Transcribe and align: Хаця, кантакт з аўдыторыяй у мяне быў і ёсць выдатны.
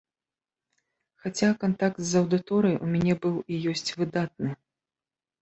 Хаця, 1.25 1.49
кантакт 1.63 1.99
з 2.13 2.15
аўдыторыяй 2.23 2.77
у 2.87 2.91
мяне 2.95 3.13
быў 3.27 3.35
і 3.53 3.61
ёсць 3.75 3.87
выдатны. 3.99 4.49